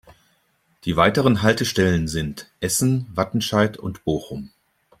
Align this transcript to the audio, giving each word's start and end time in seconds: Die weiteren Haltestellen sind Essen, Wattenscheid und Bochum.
Die 0.85 0.95
weiteren 0.97 1.43
Haltestellen 1.43 2.07
sind 2.07 2.49
Essen, 2.59 3.05
Wattenscheid 3.13 3.77
und 3.77 4.03
Bochum. 4.03 4.49